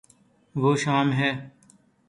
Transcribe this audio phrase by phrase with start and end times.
[0.55, 1.31] وہ شام ہے